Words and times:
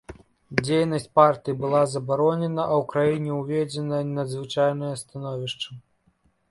Дзейнасць 0.61 1.05
партый 1.19 1.57
была 1.63 1.81
забаронена, 1.93 2.63
а 2.71 2.81
ў 2.81 2.91
краіне 2.95 3.31
ўведзена 3.41 4.03
надзвычайнае 4.17 4.93
становішча. 5.05 5.69